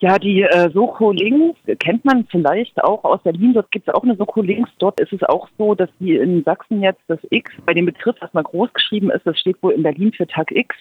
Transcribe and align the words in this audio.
Ja, 0.00 0.16
die 0.16 0.42
äh, 0.42 0.70
Soko 0.70 1.10
Links 1.10 1.58
kennt 1.80 2.04
man 2.04 2.24
vielleicht 2.30 2.80
auch 2.84 3.02
aus 3.02 3.20
Berlin. 3.24 3.52
Dort 3.52 3.72
gibt 3.72 3.88
es 3.88 3.94
auch 3.94 4.04
eine 4.04 4.14
Soko 4.14 4.42
Links. 4.42 4.70
Dort 4.78 5.00
ist 5.00 5.12
es 5.12 5.24
auch 5.24 5.48
so, 5.58 5.74
dass 5.74 5.88
die 5.98 6.14
in 6.14 6.44
Sachsen 6.44 6.82
jetzt 6.82 7.00
das 7.08 7.18
X 7.30 7.50
bei 7.66 7.74
dem 7.74 7.86
Begriff 7.86 8.14
erstmal 8.20 8.44
groß 8.44 8.72
geschrieben 8.72 9.10
ist. 9.10 9.26
Das 9.26 9.36
steht 9.36 9.60
wohl 9.60 9.72
in 9.72 9.82
Berlin 9.82 10.12
für 10.12 10.28
Tag 10.28 10.52
X. 10.52 10.76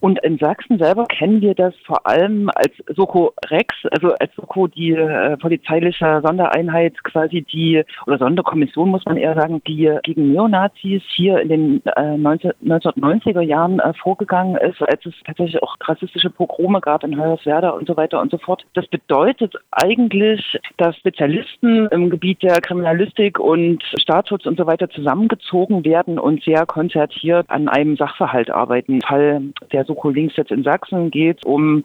Und 0.00 0.18
in 0.24 0.36
Sachsen 0.38 0.78
selber 0.80 1.04
kennen 1.06 1.40
wir 1.40 1.54
das 1.54 1.76
vor 1.86 2.04
allem 2.08 2.50
als 2.52 2.72
Soko 2.88 3.32
Rex, 3.50 3.72
also 3.92 4.14
als 4.14 4.34
Soko 4.34 4.66
die 4.66 4.94
äh, 4.94 5.36
polizeiliche 5.36 6.20
Sondereinheit 6.24 7.04
quasi 7.04 7.42
die 7.42 7.84
oder 8.08 8.18
Sonderkommission 8.18 8.88
muss 8.88 9.04
man 9.04 9.16
eher 9.16 9.36
sagen, 9.36 9.62
die 9.68 9.96
gegen 10.02 10.32
Neonazis 10.32 11.02
hier 11.14 11.38
in 11.38 11.48
den 11.50 11.86
äh, 11.86 12.16
19, 12.16 12.50
1990er 12.64 13.42
Jahren 13.42 13.78
äh, 13.78 13.92
vorgegangen 13.94 14.56
ist, 14.56 14.82
als 14.82 15.06
es 15.06 15.14
tatsächlich 15.24 15.62
auch 15.62 15.76
rassistische 15.82 16.30
Pogrome 16.30 16.80
gab 16.80 17.04
in 17.04 17.16
Hoyerswerda 17.16 17.70
und 17.70 17.86
so 17.86 17.96
weiter 17.96 18.20
und 18.20 18.32
so 18.32 18.39
fort. 18.40 18.64
Das 18.74 18.86
bedeutet 18.86 19.54
eigentlich, 19.70 20.58
dass 20.76 20.96
Spezialisten 20.96 21.86
im 21.88 22.10
Gebiet 22.10 22.42
der 22.42 22.60
Kriminalistik 22.60 23.38
und 23.38 23.82
Staatsschutz 24.00 24.46
und 24.46 24.58
so 24.58 24.66
weiter 24.66 24.88
zusammengezogen 24.90 25.84
werden 25.84 26.18
und 26.18 26.42
sehr 26.42 26.66
konzertiert 26.66 27.46
an 27.48 27.68
einem 27.68 27.96
Sachverhalt 27.96 28.50
arbeiten. 28.50 28.94
Im 28.94 29.00
Fall 29.00 29.42
der 29.72 29.84
Soko 29.84 30.10
Links 30.10 30.36
jetzt 30.36 30.50
in 30.50 30.62
Sachsen 30.62 31.10
geht 31.10 31.44
um 31.44 31.82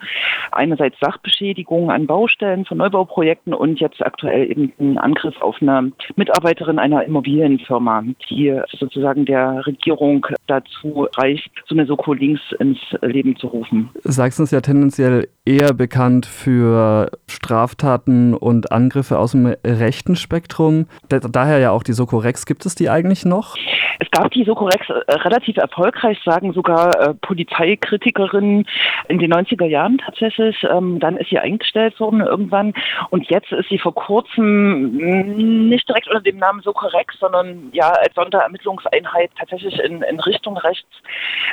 einerseits 0.52 0.98
Sachbeschädigungen 1.00 1.90
an 1.90 2.06
Baustellen 2.06 2.64
von 2.64 2.78
Neubauprojekten 2.78 3.54
und 3.54 3.80
jetzt 3.80 4.04
aktuell 4.04 4.50
eben 4.50 4.72
einen 4.78 4.98
Angriff 4.98 5.40
auf 5.40 5.56
eine 5.60 5.92
Mitarbeiterin 6.16 6.78
einer 6.78 7.04
Immobilienfirma, 7.04 8.04
die 8.28 8.60
sozusagen 8.78 9.24
der 9.24 9.66
Regierung 9.66 10.26
dazu 10.46 11.08
reicht, 11.16 11.50
so 11.66 11.74
eine 11.74 11.86
Soko 11.86 12.12
Links 12.12 12.42
ins 12.58 12.78
Leben 13.02 13.36
zu 13.36 13.48
rufen. 13.48 13.90
Sachsen 14.02 14.44
ist 14.44 14.52
ja 14.52 14.60
tendenziell 14.60 15.28
eher 15.46 15.72
bekannt 15.72 16.26
für 16.26 17.10
Straftaten 17.28 18.34
und 18.34 18.72
Angriffe 18.72 19.18
aus 19.18 19.30
dem 19.30 19.54
rechten 19.64 20.16
Spektrum. 20.16 20.86
Daher 21.08 21.58
ja 21.58 21.70
auch 21.70 21.82
die 21.82 21.92
Soko 21.92 22.18
Rex. 22.18 22.44
Gibt 22.44 22.66
es 22.66 22.74
die 22.74 22.90
eigentlich 22.90 23.24
noch? 23.24 23.56
Es 23.98 24.10
gab 24.10 24.30
die 24.30 24.44
Sokorex 24.44 24.88
äh, 24.88 25.12
relativ 25.12 25.56
erfolgreich, 25.56 26.18
sagen 26.24 26.52
sogar 26.52 27.00
äh, 27.00 27.14
Polizeikritikerinnen 27.14 28.66
in 29.08 29.18
den 29.18 29.32
90er 29.32 29.66
Jahren 29.66 29.98
tatsächlich. 29.98 30.56
Ähm, 30.70 30.98
dann 31.00 31.16
ist 31.16 31.30
sie 31.30 31.38
eingestellt 31.38 31.98
worden 32.00 32.20
irgendwann 32.20 32.74
und 33.10 33.28
jetzt 33.30 33.52
ist 33.52 33.68
sie 33.68 33.78
vor 33.78 33.94
kurzem 33.94 34.96
mm, 34.96 35.68
nicht 35.68 35.88
direkt 35.88 36.08
unter 36.08 36.20
dem 36.20 36.38
Namen 36.38 36.60
Sokorex, 36.62 37.18
sondern 37.18 37.70
ja 37.72 37.90
als 37.90 38.14
Sonderermittlungseinheit 38.14 39.30
tatsächlich 39.38 39.78
in, 39.80 40.02
in 40.02 40.20
Richtung 40.20 40.56
rechts 40.58 40.88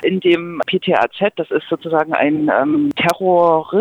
in 0.03 0.20
dem 0.20 0.62
PTAZ. 0.66 1.34
Das 1.36 1.50
ist 1.52 1.68
sozusagen 1.70 2.14
ein 2.14 2.52
ähm, 2.53 2.90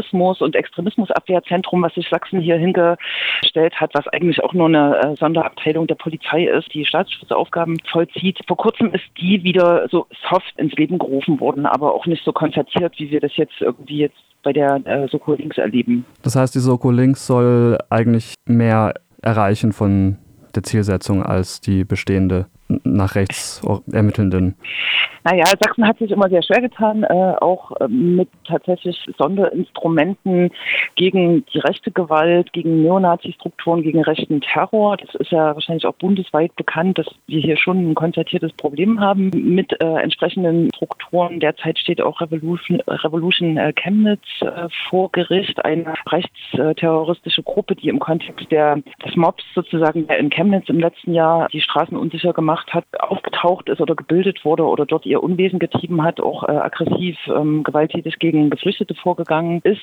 Terrorismus- 0.03 0.41
und 0.41 0.57
Extremismusabwehrzentrum, 0.57 1.83
was 1.83 1.95
sich 1.95 2.09
Sachsen 2.09 2.41
hier 2.41 2.57
hingestellt 2.57 3.75
hat, 3.75 3.91
was 3.95 4.07
eigentlich 4.09 4.43
auch 4.43 4.53
nur 4.53 4.67
eine 4.67 4.99
äh, 4.99 5.17
Sonderabteilung 5.17 5.87
der 5.87 5.95
Polizei 5.95 6.45
ist, 6.45 6.73
die 6.75 6.85
Staatsschutzaufgaben 6.85 7.79
vollzieht 7.91 8.39
vor 8.47 8.57
kurzem 8.57 8.93
ist 8.93 9.05
die 9.19 9.43
wieder 9.43 9.89
so 9.91 10.07
soft 10.29 10.59
ins 10.59 10.73
Leben 10.75 10.99
gerufen 10.99 11.41
worden, 11.41 11.67
aber 11.67 11.95
auch 11.95 12.07
nicht 12.07 12.25
so 12.25 12.33
konzertiert, 12.33 12.95
wie 12.99 13.11
wir 13.11 13.21
das 13.21 13.37
jetzt 13.37 13.61
irgendwie 13.61 13.99
jetzt 13.99 14.17
bei 14.43 14.53
der 14.53 14.81
äh, 14.85 15.09
Soko 15.09 15.35
Links 15.35 15.59
erleben. 15.59 16.05
Das 16.23 16.35
heißt, 16.35 16.55
die 16.55 16.59
Soko 16.59 16.91
Links 16.91 17.27
soll 17.27 17.79
eigentlich 17.91 18.35
mehr 18.47 18.95
erreichen 19.23 19.73
von 19.73 20.19
der 20.55 20.65
Zielsetzung 20.65 21.23
als 21.23 21.61
die 21.61 21.85
bestehende 21.85 22.47
nach 22.85 23.15
rechts 23.15 23.63
ermittelnden? 23.91 24.55
Naja, 25.25 25.45
Sachsen 25.47 25.87
hat 25.87 25.99
sich 25.99 26.11
immer 26.11 26.29
sehr 26.29 26.43
schwer 26.43 26.61
getan, 26.61 27.05
äh, 27.05 27.35
auch 27.41 27.71
äh, 27.81 27.87
mit 27.87 28.29
tatsächlich 28.45 28.99
Sonderinstrumenten 29.19 30.51
gegen 30.97 31.47
die 31.47 31.59
rechte 31.59 31.93
Gewalt, 31.93 32.53
gegen 32.53 32.83
Neonazi-Strukturen, 32.83 33.83
gegen 33.83 34.03
rechten 34.03 34.41
Terror. 34.41 34.97
Das 34.97 35.15
ist 35.15 35.31
ja 35.31 35.55
wahrscheinlich 35.55 35.87
auch 35.87 35.95
bundesweit 35.95 36.55
bekannt, 36.57 36.99
dass 36.99 37.07
wir 37.29 37.41
hier 37.41 37.57
schon 37.57 37.91
ein 37.91 37.95
konzertiertes 37.95 38.53
Problem 38.55 39.01
haben 39.01 39.31
mit 39.33 39.81
äh, 39.81 40.03
entsprechenden 40.03 40.71
Strukturen. 40.75 41.39
Derzeit 41.39 41.79
steht 41.79 42.01
auch 42.01 42.21
Revolution, 42.21 42.81
Revolution 42.89 43.57
äh, 43.59 43.73
Chemnitz 43.75 44.25
äh, 44.41 44.69
vor 44.91 45.13
Gericht, 45.13 45.65
eine 45.65 45.95
rechtsterroristische 46.11 47.45
Gruppe, 47.45 47.77
die 47.77 47.89
im 47.89 48.01
Kontext 48.01 48.51
der, 48.51 48.77
des 49.05 49.15
Mobs 49.15 49.45
sozusagen 49.55 50.07
in 50.07 50.31
Chemnitz 50.31 50.69
im 50.69 50.81
letzten 50.81 51.15
Jahr 51.15 51.49
die 51.53 51.61
Straßen 51.61 51.97
unsicher 51.97 52.33
gemacht 52.33 52.75
hat, 52.75 52.85
aufgetaucht 52.99 53.69
ist 53.69 53.81
oder 53.81 53.95
gebildet 53.95 54.45
wurde 54.45 54.65
oder 54.65 54.85
dort 54.85 55.07
ihr 55.13 55.23
Unwesen 55.23 55.59
getrieben 55.59 56.03
hat, 56.03 56.21
auch 56.21 56.43
äh, 56.45 56.53
aggressiv, 56.53 57.17
ähm, 57.29 57.63
gewalttätig 57.63 58.19
gegen 58.19 58.51
Geflüchtete 58.51 58.95
vorgegangen 58.95 59.61
ist. 59.63 59.83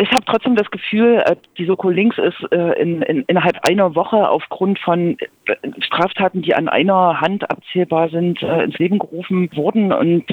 Ich 0.00 0.10
habe 0.10 0.24
trotzdem 0.26 0.56
das 0.56 0.70
Gefühl, 0.70 1.22
äh, 1.24 1.36
die 1.56 1.66
Soko 1.66 1.88
Links 1.88 2.18
ist 2.18 2.52
äh, 2.52 2.80
in, 2.80 3.02
in, 3.02 3.22
innerhalb 3.28 3.68
einer 3.68 3.94
Woche 3.94 4.28
aufgrund 4.28 4.80
von 4.80 5.16
äh, 5.46 5.54
Straftaten, 5.80 6.42
die 6.42 6.54
an 6.54 6.68
einer 6.68 7.20
Hand 7.20 7.48
abzählbar 7.48 8.08
sind, 8.08 8.42
ins 8.42 8.78
Leben 8.78 8.98
gerufen 8.98 9.54
worden. 9.56 9.92
Und 9.92 10.24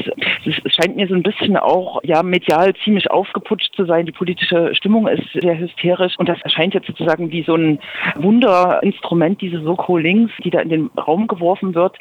es 0.46 0.74
scheint 0.74 0.96
mir 0.96 1.08
so 1.08 1.14
ein 1.14 1.24
bisschen 1.24 1.58
auch 1.58 2.02
ja 2.04 2.24
medial 2.24 2.74
ziemlich 2.84 3.12
aufgeputscht 3.12 3.76
zu 3.76 3.86
sein. 3.86 4.06
Die 4.06 4.12
politische 4.12 4.74
Stimmung 4.74 5.08
ist 5.08 5.24
sehr 5.34 5.58
hysterisch 5.58 6.18
und 6.18 6.28
das 6.28 6.42
erscheint 6.42 6.74
jetzt 6.74 6.88
sozusagen 6.88 7.32
wie 7.32 7.44
so 7.44 7.56
ein 7.56 7.80
Wunderinstrument, 8.16 9.42
diese 9.42 9.62
Soko 9.62 9.98
Links, 9.98 10.34
die 10.44 10.50
da 10.50 10.60
in 10.60 10.70
den 10.70 10.90
Raum 10.98 11.28
geworfen 11.28 11.76
wird, 11.76 11.98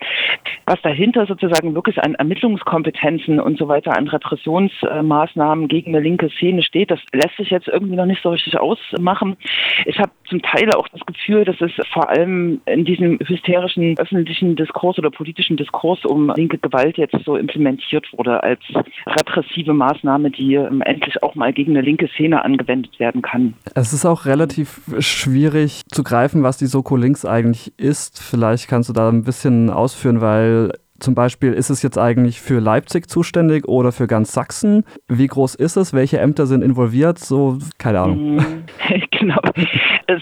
was 0.67 0.81
dahinter 0.83 1.27
sozusagen 1.27 1.75
wirklich 1.75 2.03
an 2.03 2.15
Ermittlungskompetenzen 2.15 3.41
und 3.41 3.59
so 3.59 3.69
weiter, 3.69 3.97
an 3.97 4.09
Repressionsmaßnahmen 4.09 5.69
gegen 5.69 5.95
eine 5.95 6.03
linke 6.03 6.31
Szene 6.31 6.63
steht, 6.63 6.91
das 6.91 7.01
lässt 7.13 7.37
sich 7.37 7.50
jetzt 7.51 7.69
irgendwie 7.69 7.97
noch 7.97 8.07
nicht 8.07 8.23
so 8.23 8.31
richtig 8.31 8.59
ausmachen. 8.59 9.37
Ich 9.87 9.99
habe 9.99 10.11
zum 10.29 10.41
Teil 10.43 10.73
auch 10.73 10.89
das 10.89 11.01
Gefühl, 11.07 11.45
dass 11.45 11.61
es 11.61 11.73
vor 11.93 12.09
allem 12.09 12.61
in 12.67 12.85
diesem 12.85 13.19
hysterischen 13.19 13.99
öffentlichen 13.99 14.57
Diskurs 14.57 14.99
oder 14.99 15.11
politischen 15.11 15.57
Diskurs 15.57 16.05
um 16.05 16.33
linke 16.35 16.59
Gewalt 16.59 16.97
jetzt 16.97 17.17
so 17.25 17.37
implementiert 17.37 18.07
wurde 18.17 18.43
als 18.43 18.61
repressive 19.07 19.73
Maßnahme, 19.73 20.31
die 20.31 20.55
endlich 20.55 21.23
auch 21.23 21.35
mal 21.35 21.53
gegen 21.53 21.73
eine 21.73 21.83
linke 21.83 22.09
Szene 22.09 22.45
angewendet 22.45 22.99
werden 22.99 23.23
kann. 23.23 23.55
Es 23.75 23.93
ist 23.93 24.05
auch 24.05 24.27
relativ 24.27 24.81
schwierig 24.99 25.83
zu 25.89 26.03
greifen, 26.03 26.43
was 26.43 26.59
die 26.59 26.67
Soko 26.67 26.97
Links 26.97 27.25
eigentlich 27.25 27.73
ist. 27.79 28.23
Vielleicht 28.23 28.69
kannst 28.69 28.89
du 28.89 28.93
da 28.93 29.09
ein 29.09 29.25
bisschen 29.25 29.71
ausführen, 29.71 30.21
weil 30.21 30.73
zum 31.01 31.15
Beispiel, 31.15 31.53
ist 31.53 31.71
es 31.71 31.83
jetzt 31.83 31.99
eigentlich 31.99 32.41
für 32.41 32.61
Leipzig 32.61 33.09
zuständig 33.09 33.67
oder 33.67 33.93
für 33.93 34.07
ganz 34.07 34.33
Sachsen? 34.33 34.85
Wie 35.09 35.27
groß 35.27 35.55
ist 35.55 35.77
es? 35.77 35.93
Welche 35.93 36.19
Ämter 36.19 36.47
sind 36.47 36.63
involviert? 36.63 37.19
So, 37.19 37.59
keine 37.79 38.01
Ahnung. 38.01 38.37
Mhm. 38.37 38.65
genau. 39.11 39.41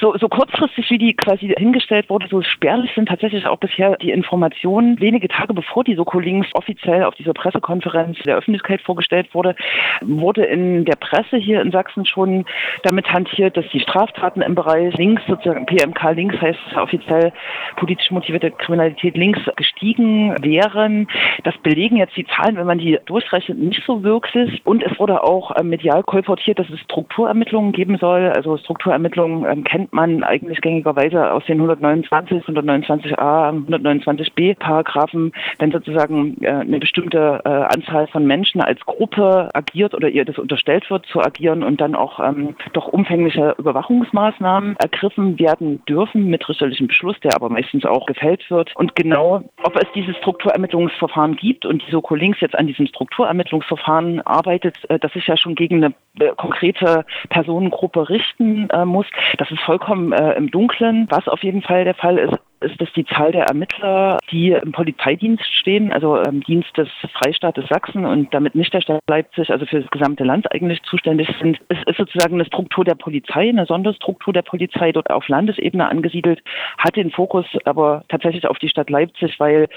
So, 0.00 0.17
so 0.19 0.28
kurzfristig, 0.28 0.91
wie 0.91 0.99
die 0.99 1.15
quasi 1.15 1.55
hingestellt 1.56 2.11
wurde, 2.11 2.27
so 2.28 2.43
spärlich 2.43 2.91
sind 2.94 3.09
tatsächlich 3.09 3.47
auch 3.47 3.59
bisher 3.59 3.97
die 3.97 4.11
Informationen. 4.11 5.00
Wenige 5.00 5.28
Tage 5.28 5.55
bevor 5.55 5.84
die 5.84 5.94
Soko 5.94 6.21
Links 6.21 6.49
offiziell 6.55 7.05
auf 7.05 7.15
dieser 7.15 7.33
Pressekonferenz 7.33 8.19
der 8.25 8.37
Öffentlichkeit 8.37 8.83
vorgestellt 8.83 9.34
wurde, 9.34 9.56
wurde 10.03 10.44
in 10.44 10.84
der 10.84 10.97
Presse 10.97 11.37
hier 11.37 11.62
in 11.62 11.71
Sachsen 11.71 12.05
schon 12.05 12.44
damit 12.83 13.11
hantiert, 13.11 13.56
dass 13.56 13.65
die 13.72 13.81
Straftaten 13.81 14.43
im 14.43 14.55
Bereich 14.55 14.94
links, 14.97 15.22
sozusagen 15.27 15.67
PMK 15.67 16.12
links 16.12 16.41
heißt 16.41 16.59
offiziell 16.77 17.33
politisch 17.77 18.11
motivierte 18.11 18.50
Kriminalität 18.50 19.17
links 19.17 19.41
gestiegen 19.56 20.37
wäre 20.43 20.68
wären. 20.75 21.09
Das 21.45 21.56
belegen 21.59 21.97
jetzt 21.97 22.17
die 22.17 22.27
Zahlen, 22.27 22.56
wenn 22.56 22.67
man 22.67 22.79
die 22.79 22.99
durchrechnet, 23.06 23.59
nicht 23.59 23.83
so 23.87 24.03
wirklich. 24.03 24.62
Und 24.65 24.83
es 24.83 24.99
wurde 24.99 25.23
auch 25.23 25.55
äh, 25.56 25.62
medial 25.62 26.03
kolportiert, 26.03 26.59
dass 26.59 26.69
es 26.71 26.81
Strukturermittlungen 26.81 27.73
geben 27.73 27.99
soll. 27.99 28.33
Also 28.34 28.56
Strukturermittlungen 28.56 29.51
ähm, 29.51 29.65
kennt 29.65 29.93
man 29.93 30.23
eigentlich 30.23 30.61
gängigerweise 30.61 31.33
aus 31.33 31.45
den 31.47 31.59
129, 31.59 32.45
129a, 32.45 33.67
129b 33.67 34.59
Paragraphen, 34.59 35.33
wenn 35.59 35.73
sozusagen 35.73 36.43
äh, 36.43 36.49
eine 36.49 36.79
bestimmte 36.79 37.41
äh, 37.45 37.49
Anzahl 37.49 38.06
von 38.09 38.27
Menschen 38.27 38.61
als 38.61 38.81
Gruppe 38.81 39.50
agiert 39.55 39.95
oder 39.95 40.09
ihr 40.09 40.25
das 40.25 40.39
unterstellt 40.39 40.91
wird 40.91 41.06
zu 41.06 41.21
agieren 41.21 41.62
und 41.62 41.81
dann 41.81 41.95
auch 41.95 42.21
ähm, 42.21 42.56
doch 42.73 42.89
umfängliche 42.89 43.55
Überwachungsmaßnahmen 43.59 44.76
ergriffen 44.76 45.38
werden 45.38 45.85
dürfen 45.87 46.29
mit 46.29 46.49
richterlichem 46.49 46.87
Beschluss, 46.87 47.19
der 47.21 47.35
aber 47.35 47.49
meistens 47.49 47.85
auch 47.85 48.06
gefällt 48.06 48.50
wird. 48.50 48.75
Und 48.76 48.94
genau, 48.94 49.43
ob 49.62 49.76
es 49.76 49.87
diese 49.94 50.14
Struktur 50.14 50.55
Strukturermittlungsverfahren 50.58 51.37
gibt 51.37 51.64
und 51.64 51.87
die 51.87 51.90
Soko 51.90 52.14
Links 52.14 52.40
jetzt 52.40 52.56
an 52.56 52.66
diesem 52.66 52.87
Strukturermittlungsverfahren 52.87 54.20
arbeitet, 54.22 54.76
äh, 54.88 54.99
das 54.99 55.12
sich 55.12 55.26
ja 55.26 55.37
schon 55.37 55.55
gegen 55.55 55.84
eine 55.84 55.94
äh, 56.19 56.34
konkrete 56.37 57.05
Personengruppe 57.31 58.08
richten 58.08 58.69
äh, 58.70 58.84
muss, 58.84 59.06
das 59.38 59.50
ist 59.50 59.60
vollkommen 59.60 60.12
im 60.12 60.50
Dunklen. 60.50 61.06
Was 61.10 61.28
auf 61.28 61.43
jeden 61.43 61.62
Fall 61.62 61.84
der 61.84 61.94
Fall 61.94 62.19
ist, 62.19 62.34
ist 62.60 62.81
das 62.81 62.93
die 62.94 63.05
Zahl 63.06 63.32
der 63.32 63.44
Ermittler, 63.44 64.19
die 64.31 64.50
im 64.50 64.72
Polizeidienst 64.72 65.44
stehen, 65.55 65.93
also 65.93 66.16
im 66.16 66.43
Dienst 66.43 66.76
des 66.76 66.88
Freistaates 67.12 67.69
Sachsen 67.69 68.05
und 68.05 68.34
damit 68.34 68.55
nicht 68.55 68.75
der 68.75 68.81
Stadt 68.81 69.00
Leipzig, 69.08 69.50
also 69.50 69.64
für 69.66 69.81
das 69.81 69.90
gesamte 69.90 70.25
Land 70.25 70.52
eigentlich 70.52 70.82
zuständig 70.82 71.28
sind. 71.40 71.58
Es 71.69 71.78
ist 71.87 71.96
sozusagen 71.96 72.34
eine 72.34 72.44
Struktur 72.44 72.84
der 72.84 72.96
Polizei, 72.96 73.49
eine 73.49 73.66
Sonderstruktur 73.66 74.32
der 74.32 74.43
Polizei, 74.43 74.93
dort 74.93 75.10
auf 75.10 75.28
Landesebene 75.28 75.88
angesiedelt, 75.88 76.43
hat 76.78 76.96
den 76.96 77.10
Fokus 77.10 77.46
aber 77.64 78.05
tatsächlich 78.08 78.46
auf 78.46 78.58
die 78.58 78.69
Stadt 78.69 78.90
Leipzig, 78.90 79.38
weil 79.38 79.69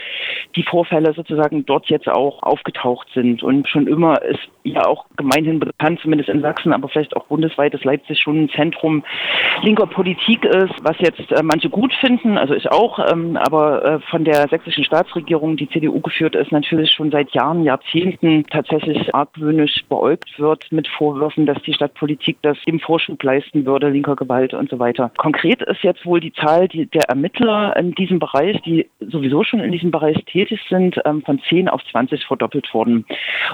die 0.56 0.64
Vorfälle 0.64 1.14
sozusagen 1.14 1.66
dort 1.66 1.88
jetzt 1.88 2.08
auch 2.08 2.42
aufgetaucht 2.42 3.08
sind. 3.14 3.44
Und 3.44 3.68
schon 3.68 3.88
immer 3.88 4.22
ist 4.24 4.50
ja 4.64 4.86
auch 4.86 5.06
gemeinhin 5.18 5.60
bekannt, 5.60 6.00
zumindest 6.02 6.30
in 6.30 6.42
Sachsen, 6.42 6.74
aber 6.74 6.90
vielleicht 6.90 7.16
auch 7.16 7.26
bundesweit, 7.26 7.74
dass 7.74 7.84
Leipzig 7.84 8.20
schon 8.20 8.44
ein 8.44 8.50
Zentrum 8.50 9.04
linker 9.62 9.86
Politik 9.86 10.46
ist, 10.46 10.74
was 10.84 10.98
jetzt 11.00 11.32
äh, 11.32 11.44
manche 11.44 11.70
gut 11.70 11.94
finden, 11.94 12.38
also 12.38 12.54
ich 12.54 12.71
auch, 12.72 13.00
ähm, 13.12 13.38
aber 13.38 13.84
äh, 13.84 14.00
von 14.10 14.24
der 14.24 14.48
sächsischen 14.48 14.84
Staatsregierung, 14.84 15.58
die 15.58 15.70
CDU 15.70 16.00
geführt 16.00 16.36
ist, 16.36 16.52
natürlich 16.52 16.92
schon 16.92 17.12
seit 17.12 17.32
Jahren, 17.32 17.64
Jahrzehnten 17.64 18.46
tatsächlich 18.46 19.14
argwöhnisch 19.14 19.84
beäugt 19.90 20.40
wird 20.40 20.72
mit 20.72 20.88
Vorwürfen, 20.88 21.46
dass 21.46 21.62
die 21.64 21.74
Stadtpolitik 21.74 22.38
das 22.42 22.58
dem 22.68 22.80
Vorschub 22.80 23.22
leisten 23.24 23.66
würde, 23.66 23.90
linker 23.90 24.16
Gewalt 24.16 24.54
und 24.54 24.70
so 24.70 24.80
weiter. 24.80 25.12
Konkret 25.18 25.62
ist 25.62 25.84
jetzt 25.84 26.06
wohl 26.06 26.20
die 26.20 26.34
Zahl 26.34 26.68
die, 26.68 26.86
der 26.86 27.10
Ermittler 27.10 27.76
in 27.78 27.94
diesem 27.94 28.20
Bereich, 28.20 28.62
die 28.62 28.90
sowieso 29.00 29.44
schon 29.44 29.60
in 29.60 29.72
diesem 29.72 29.92
Bereich 29.92 30.24
tätig 30.26 30.60
sind, 30.70 31.00
ähm, 31.06 31.22
von 31.24 31.42
10 31.50 31.70
auf 31.70 31.82
20 31.92 32.26
verdoppelt 32.26 32.74
worden. 32.74 33.06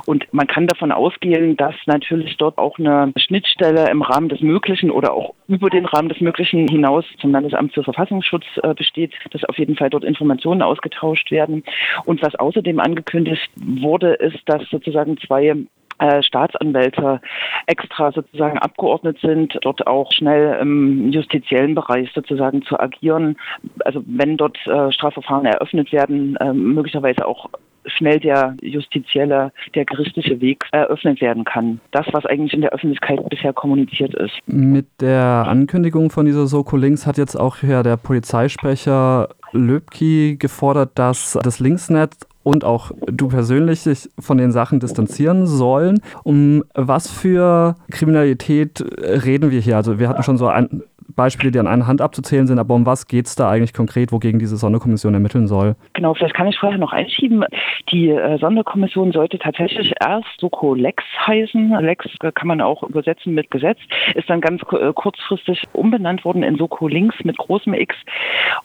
Und 0.05 0.27
man 0.31 0.47
kann 0.47 0.67
davon 0.67 0.91
ausgehen, 0.91 1.57
dass 1.57 1.75
natürlich 1.85 2.37
dort 2.37 2.57
auch 2.57 2.77
eine 2.79 3.11
Schnittstelle 3.17 3.89
im 3.89 4.01
Rahmen 4.01 4.29
des 4.29 4.41
Möglichen 4.41 4.91
oder 4.91 5.13
auch 5.13 5.33
über 5.47 5.69
den 5.69 5.85
Rahmen 5.85 6.09
des 6.09 6.21
Möglichen 6.21 6.67
hinaus 6.67 7.05
zum 7.19 7.31
Landesamt 7.31 7.73
für 7.73 7.83
Verfassungsschutz 7.83 8.45
äh, 8.63 8.73
besteht, 8.73 9.13
dass 9.31 9.43
auf 9.45 9.57
jeden 9.57 9.75
Fall 9.75 9.89
dort 9.89 10.03
Informationen 10.03 10.61
ausgetauscht 10.61 11.31
werden. 11.31 11.63
Und 12.05 12.21
was 12.21 12.35
außerdem 12.35 12.79
angekündigt 12.79 13.49
wurde, 13.55 14.13
ist, 14.13 14.39
dass 14.45 14.63
sozusagen 14.69 15.17
zwei 15.17 15.55
äh, 15.99 16.21
Staatsanwälte 16.21 17.21
extra 17.65 18.11
sozusagen 18.11 18.59
abgeordnet 18.59 19.17
sind, 19.19 19.57
dort 19.61 19.87
auch 19.87 20.11
schnell 20.11 20.59
im 20.61 21.11
justiziellen 21.11 21.73
Bereich 21.73 22.11
sozusagen 22.13 22.61
zu 22.61 22.79
agieren. 22.79 23.37
Also 23.83 24.03
wenn 24.05 24.37
dort 24.37 24.57
äh, 24.67 24.91
Strafverfahren 24.91 25.45
eröffnet 25.45 25.91
werden, 25.91 26.35
äh, 26.35 26.53
möglicherweise 26.53 27.25
auch 27.25 27.49
schnell 27.87 28.19
der 28.19 28.55
justizielle, 28.61 29.51
der 29.75 29.85
gerichtliche 29.85 30.39
Weg 30.41 30.63
eröffnet 30.71 31.21
werden 31.21 31.43
kann. 31.43 31.79
Das, 31.91 32.05
was 32.11 32.25
eigentlich 32.25 32.53
in 32.53 32.61
der 32.61 32.71
Öffentlichkeit 32.71 33.27
bisher 33.29 33.53
kommuniziert 33.53 34.13
ist. 34.15 34.33
Mit 34.45 34.87
der 35.01 35.45
Ankündigung 35.47 36.09
von 36.09 36.25
dieser 36.25 36.47
Soko 36.47 36.77
Links 36.77 37.05
hat 37.05 37.17
jetzt 37.17 37.35
auch 37.35 37.63
ja 37.63 37.83
der 37.83 37.97
Polizeisprecher 37.97 39.29
Löbki 39.51 40.37
gefordert, 40.37 40.91
dass 40.95 41.37
das 41.43 41.59
Linksnet 41.59 42.15
und 42.43 42.63
auch 42.63 42.91
du 43.07 43.27
persönlich 43.27 43.81
sich 43.81 44.09
von 44.19 44.37
den 44.37 44.53
Sachen 44.53 44.79
distanzieren 44.79 45.47
sollen. 45.47 45.99
Um 46.23 46.63
was 46.73 47.11
für 47.11 47.75
Kriminalität 47.91 48.81
reden 49.01 49.51
wir 49.51 49.59
hier? 49.59 49.75
Also 49.75 49.99
wir 49.99 50.07
hatten 50.07 50.23
schon 50.23 50.37
so 50.37 50.47
ein, 50.47 50.83
Beispiele, 51.17 51.51
die 51.51 51.59
an 51.59 51.67
einer 51.67 51.87
Hand 51.87 51.99
abzuzählen 51.99 52.47
sind, 52.47 52.59
aber 52.59 52.75
um 52.75 52.85
was 52.85 53.07
geht 53.07 53.25
es 53.25 53.35
da 53.35 53.49
eigentlich 53.49 53.73
konkret, 53.73 54.13
wogegen 54.13 54.39
diese 54.39 54.55
Sonderkommission 54.55 55.13
ermitteln 55.13 55.47
soll? 55.47 55.75
Genau, 55.93 56.13
vielleicht 56.13 56.35
kann 56.35 56.47
ich 56.47 56.57
vorher 56.57 56.77
noch 56.77 56.93
einschieben. 56.93 57.43
Die 57.91 58.09
äh, 58.09 58.37
Sonderkommission 58.37 59.11
sollte 59.11 59.39
tatsächlich 59.39 59.93
erst 59.99 60.27
Soko 60.39 60.75
Lex 60.75 61.03
heißen. 61.25 61.71
Lex 61.81 62.05
kann 62.35 62.47
man 62.47 62.61
auch 62.61 62.83
übersetzen 62.83 63.33
mit 63.33 63.51
Gesetz, 63.51 63.79
ist 64.15 64.29
dann 64.29 64.41
ganz 64.41 64.61
äh, 64.71 64.93
kurzfristig 64.93 65.63
umbenannt 65.73 66.23
worden 66.23 66.43
in 66.43 66.55
Soko 66.57 66.87
Links 66.87 67.15
mit 67.23 67.37
großem 67.37 67.73
X. 67.73 67.95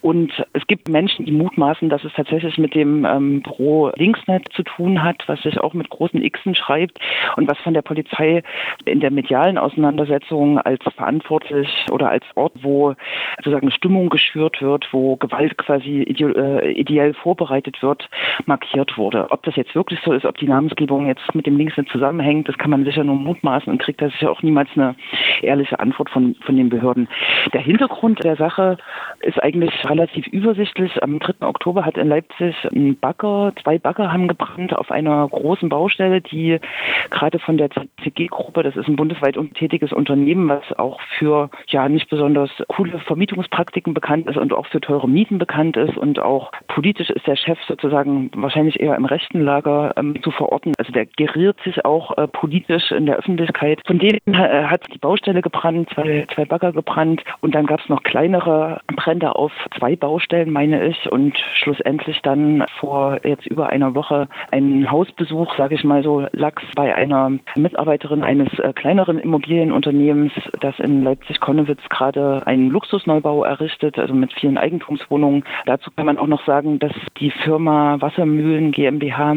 Und 0.03 0.33
es 0.53 0.67
gibt 0.67 0.89
Menschen, 0.89 1.25
die 1.25 1.33
mutmaßen, 1.33 1.89
dass 1.89 2.05
es 2.05 2.13
tatsächlich 2.15 2.59
mit 2.59 2.75
dem 2.75 3.05
ähm, 3.05 3.43
Büro 3.43 3.91
Linksnet 3.97 4.47
zu 4.53 4.63
tun 4.63 5.03
hat, 5.03 5.23
was 5.27 5.41
sich 5.43 5.59
auch 5.59 5.73
mit 5.73 5.89
großen 5.89 6.21
Xen 6.31 6.55
schreibt 6.55 6.99
und 7.37 7.51
was 7.51 7.59
von 7.59 7.73
der 7.73 7.83
Polizei 7.83 8.43
in 8.85 9.01
der 9.01 9.11
medialen 9.11 9.57
Auseinandersetzung 9.57 10.59
als 10.59 10.83
verantwortlich 10.95 11.69
oder 11.91 12.11
als 12.11 12.25
Ort, 12.43 12.53
wo 12.63 12.95
sozusagen 13.39 13.71
Stimmung 13.71 14.09
geschürt 14.09 14.61
wird, 14.61 14.89
wo 14.93 15.17
Gewalt 15.17 15.57
quasi 15.59 16.03
äh, 16.03 16.73
ideell 16.73 17.15
vorbereitet 17.15 17.83
wird, 17.83 18.09
markiert 18.47 18.99
wurde. 18.99 19.31
Ob 19.31 19.43
das 19.45 19.57
jetzt 19.57 19.75
wirklich 19.75 20.01
so 20.05 20.13
ist, 20.13 20.25
ob 20.25 20.37
die 20.39 20.49
Namensgebung 20.49 21.07
jetzt 21.07 21.35
mit 21.35 21.47
dem 21.47 21.57
Linksnet 21.57 21.89
zusammenhängt, 21.89 22.49
das 22.49 22.59
kann 22.59 22.71
man 22.71 22.85
sicher 22.85 23.05
nur 23.05 23.17
mutmaßen 23.17 23.73
und 23.73 23.81
kriegt 23.81 24.03
das 24.03 24.13
ja 24.21 24.31
auch 24.31 24.43
niemals 24.43 24.69
eine 24.75 24.95
ehrliche 25.43 25.79
Antwort 25.79 26.11
von, 26.11 26.35
von 26.45 26.57
den 26.57 26.69
Behörden. 26.69 27.09
Der 27.53 27.61
Hintergrund 27.61 28.23
der 28.25 28.37
Sache 28.37 28.77
ist 29.21 29.43
eigentlich 29.43 29.73
relativ 29.89 30.27
übersichtlich. 30.29 31.03
Am 31.03 31.19
3. 31.19 31.47
Oktober 31.47 31.85
hat 31.85 31.97
in 31.97 32.09
Leipzig 32.09 32.57
ein 32.73 32.97
Bagger, 32.99 33.53
zwei 33.63 33.79
Bagger 33.79 34.13
haben 34.13 34.29
gebrannt 34.29 34.75
auf 34.75 34.91
einer 34.91 35.29
großen 35.29 35.69
Baustelle, 35.69 36.21
die 36.21 36.59
gerade 37.11 37.39
von 37.39 37.57
der 37.57 37.71
CG-Gruppe, 38.03 38.63
das 38.63 38.77
ist 38.77 38.89
ein 38.89 38.97
bundesweit 38.97 39.39
tätiges 39.55 39.93
Unternehmen, 39.93 40.49
was 40.49 40.79
auch 40.79 41.01
für 41.19 41.51
ja 41.69 41.89
nicht 41.89 42.09
besonders 42.09 42.32
coole 42.69 42.99
Vermietungspraktiken 43.01 43.95
bekannt 43.95 44.27
ist 44.29 44.37
und 44.37 44.53
auch 44.53 44.67
für 44.67 44.81
teure 44.81 45.09
Mieten 45.09 45.39
bekannt 45.39 45.77
ist 45.77 45.97
und 45.97 46.19
auch 46.19 46.53
politisch 46.69 47.11
ist 47.11 47.27
der 47.27 47.37
Chef 47.37 47.59
sozusagen 47.67 48.31
wahrscheinlich 48.35 48.81
eher 48.81 48.97
im 48.97 49.05
rechten 49.05 49.41
Lager 49.41 49.93
ähm, 49.97 50.21
zu 50.23 50.31
verorten. 50.31 50.73
Also 50.79 50.93
der 50.93 51.07
geriert 51.07 51.59
sich 51.65 51.85
auch 51.85 52.17
äh, 52.17 52.27
politisch 52.29 52.91
in 52.93 53.07
der 53.07 53.17
Öffentlichkeit. 53.17 53.81
Von 53.87 53.99
denen 53.99 54.19
äh, 54.27 54.65
hat 54.65 54.83
die 54.93 54.99
Baustelle 54.99 55.43
gebrannt, 55.43 55.91
zwei, 55.95 56.27
zwei 56.35 56.45
Bagger 56.45 56.73
gebrannt 56.73 57.23
und 57.41 57.55
dann 57.55 57.67
gab 57.67 57.81
es 57.81 57.89
noch 57.89 58.03
kleinere 58.03 58.81
Brände 58.95 59.35
auf 59.37 59.53
zwei 59.79 59.97
Baustellen, 59.97 60.51
meine 60.51 60.87
ich, 60.87 61.11
und 61.11 61.37
schlussendlich 61.55 62.21
dann 62.23 62.65
vor 62.79 63.21
jetzt 63.25 63.47
über 63.47 63.69
einer 63.69 63.95
Woche 63.95 64.29
ein 64.51 64.91
Hausbesuch, 64.91 65.57
sage 65.57 65.75
ich 65.75 65.85
mal 65.85 66.03
so, 66.03 66.27
Lachs 66.33 66.63
bei 66.75 66.95
einer 66.95 67.33
Mitarbeiterin 67.55 68.23
eines 68.23 68.59
äh, 68.59 68.73
kleineren 68.73 69.19
Immobilienunternehmens, 69.19 70.33
das 70.61 70.79
in 70.79 71.03
Leipzig-Konnewitz 71.03 71.81
gerade 71.89 72.22
einen 72.45 72.71
Luxusneubau 72.71 73.45
errichtet, 73.45 73.99
also 73.99 74.15
mit 74.15 74.33
vielen 74.33 74.59
Eigentumswohnungen. 74.59 75.45
Dazu 75.67 75.91
kann 75.91 76.07
man 76.07 76.19
auch 76.19 76.27
noch 76.27 76.45
sagen, 76.47 76.79
dass 76.79 76.93
die 77.19 77.31
Firma 77.31 78.01
Wassermühlen 78.01 78.73
GmbH 78.73 79.37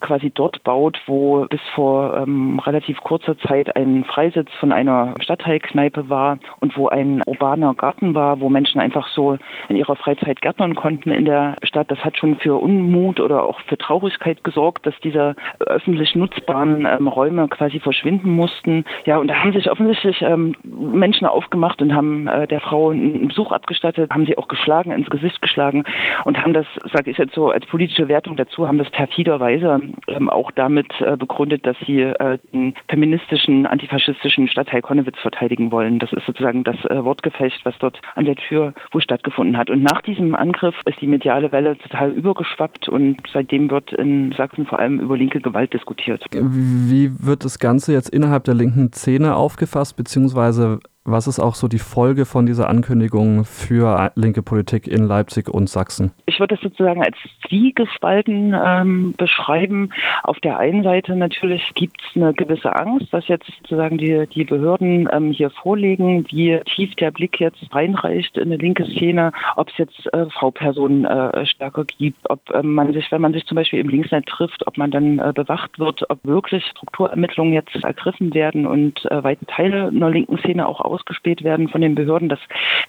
quasi 0.00 0.30
dort 0.30 0.62
baut, 0.64 1.00
wo 1.06 1.46
bis 1.48 1.60
vor 1.74 2.16
ähm, 2.16 2.58
relativ 2.58 3.00
kurzer 3.00 3.38
Zeit 3.38 3.74
ein 3.76 4.04
Freisitz 4.04 4.50
von 4.60 4.72
einer 4.72 5.14
Stadtteilkneipe 5.20 6.08
war 6.08 6.38
und 6.60 6.76
wo 6.76 6.88
ein 6.88 7.22
urbaner 7.26 7.74
Garten 7.74 8.14
war, 8.14 8.40
wo 8.40 8.48
Menschen 8.48 8.80
einfach 8.80 9.08
so 9.08 9.38
in 9.68 9.76
ihrer 9.76 9.96
Freizeit 9.96 10.40
gärtnern 10.40 10.74
konnten 10.74 11.10
in 11.10 11.24
der 11.24 11.56
Stadt. 11.62 11.90
Das 11.90 12.04
hat 12.04 12.18
schon 12.18 12.36
für 12.36 12.56
Unmut 12.56 13.20
oder 13.20 13.44
auch 13.44 13.60
für 13.62 13.78
Traurigkeit 13.78 14.44
gesorgt, 14.44 14.86
dass 14.86 14.94
diese 15.02 15.34
öffentlich 15.60 16.14
nutzbaren 16.14 16.86
ähm, 16.86 17.08
Räume 17.08 17.48
quasi 17.48 17.80
verschwinden 17.80 18.30
mussten. 18.30 18.84
Ja, 19.04 19.18
und 19.18 19.28
da 19.28 19.34
haben 19.36 19.52
sich 19.52 19.70
offensichtlich 19.70 20.22
ähm, 20.22 20.54
Menschen 20.62 21.26
aufgemacht 21.26 21.80
und 21.82 21.94
haben 21.94 22.11
äh, 22.26 22.46
der 22.46 22.60
Frau 22.60 22.90
einen 22.90 23.28
Besuch 23.28 23.52
abgestattet, 23.52 24.10
haben 24.10 24.26
sie 24.26 24.38
auch 24.38 24.48
geschlagen, 24.48 24.92
ins 24.92 25.10
Gesicht 25.10 25.40
geschlagen 25.42 25.84
und 26.24 26.38
haben 26.38 26.52
das, 26.52 26.66
sage 26.92 27.10
ich 27.10 27.18
jetzt 27.18 27.34
so 27.34 27.50
als 27.50 27.66
politische 27.66 28.08
Wertung 28.08 28.36
dazu, 28.36 28.66
haben 28.66 28.78
das 28.78 28.90
perfiderweise 28.90 29.80
ähm, 30.08 30.30
auch 30.30 30.50
damit 30.50 30.88
äh, 31.00 31.16
begründet, 31.16 31.66
dass 31.66 31.76
sie 31.86 32.00
äh, 32.00 32.38
den 32.52 32.74
feministischen, 32.88 33.66
antifaschistischen 33.66 34.48
Stadtteil 34.48 34.82
Konnewitz 34.82 35.18
verteidigen 35.18 35.70
wollen. 35.70 35.98
Das 35.98 36.12
ist 36.12 36.26
sozusagen 36.26 36.64
das 36.64 36.76
äh, 36.86 37.04
Wortgefecht, 37.04 37.64
was 37.64 37.74
dort 37.78 38.00
an 38.14 38.24
der 38.24 38.36
Tür 38.36 38.74
wo 38.90 39.00
stattgefunden 39.00 39.56
hat. 39.56 39.70
Und 39.70 39.82
nach 39.82 40.02
diesem 40.02 40.34
Angriff 40.34 40.74
ist 40.86 41.00
die 41.00 41.06
mediale 41.06 41.52
Welle 41.52 41.76
total 41.78 42.10
übergeschwappt 42.10 42.88
und 42.88 43.18
seitdem 43.32 43.70
wird 43.70 43.92
in 43.92 44.32
Sachsen 44.32 44.66
vor 44.66 44.78
allem 44.78 45.00
über 45.00 45.16
linke 45.16 45.40
Gewalt 45.40 45.72
diskutiert. 45.72 46.24
Wie 46.32 47.10
wird 47.24 47.44
das 47.44 47.58
Ganze 47.58 47.92
jetzt 47.92 48.08
innerhalb 48.08 48.44
der 48.44 48.54
linken 48.54 48.92
Szene 48.92 49.36
aufgefasst, 49.36 49.96
beziehungsweise 49.96 50.80
was 51.04 51.26
ist 51.26 51.40
auch 51.40 51.56
so 51.56 51.66
die 51.66 51.80
Folge 51.80 52.26
von 52.26 52.46
dieser 52.46 52.68
Ankündigung 52.68 53.44
für 53.44 54.12
linke 54.14 54.42
Politik 54.42 54.86
in 54.86 55.04
Leipzig 55.04 55.48
und 55.48 55.68
Sachsen? 55.68 56.12
Ich 56.26 56.38
würde 56.38 56.54
es 56.54 56.60
sozusagen 56.60 57.02
als 57.02 57.16
zwiegespalten 57.48 58.54
ähm, 58.54 59.14
beschreiben. 59.16 59.90
Auf 60.22 60.38
der 60.40 60.58
einen 60.58 60.84
Seite 60.84 61.16
natürlich 61.16 61.74
gibt 61.74 62.00
es 62.00 62.16
eine 62.16 62.32
gewisse 62.34 62.76
Angst, 62.76 63.08
was 63.10 63.26
jetzt 63.26 63.50
sozusagen 63.58 63.98
die, 63.98 64.28
die 64.28 64.44
Behörden 64.44 65.08
ähm, 65.12 65.32
hier 65.32 65.50
vorlegen, 65.50 66.24
wie 66.30 66.60
tief 66.66 66.94
der 66.94 67.10
Blick 67.10 67.40
jetzt 67.40 67.62
reinreicht 67.74 68.36
in 68.36 68.44
eine 68.44 68.56
linke 68.56 68.84
Szene, 68.84 69.32
ob 69.56 69.70
es 69.70 69.78
jetzt 69.78 70.12
äh, 70.12 70.26
V-Personen 70.38 71.04
äh, 71.04 71.44
stärker 71.46 71.84
gibt, 71.84 72.30
ob 72.30 72.48
äh, 72.50 72.62
man 72.62 72.92
sich, 72.92 73.10
wenn 73.10 73.20
man 73.20 73.32
sich 73.32 73.44
zum 73.46 73.56
Beispiel 73.56 73.80
im 73.80 73.88
Linksnet 73.88 74.26
trifft, 74.26 74.66
ob 74.68 74.78
man 74.78 74.92
dann 74.92 75.18
äh, 75.18 75.32
bewacht 75.34 75.80
wird, 75.80 76.08
ob 76.10 76.24
wirklich 76.24 76.64
Strukturermittlungen 76.66 77.52
jetzt 77.52 77.74
ergriffen 77.82 78.34
werden 78.34 78.66
und 78.66 79.04
äh, 79.10 79.24
weite 79.24 79.46
Teile 79.46 79.88
einer 79.88 80.10
linken 80.10 80.38
Szene 80.38 80.68
auch 80.68 80.80
ausgespäht 80.92 81.42
werden 81.42 81.68
von 81.68 81.80
den 81.80 81.94
Behörden. 81.94 82.28
Das 82.28 82.40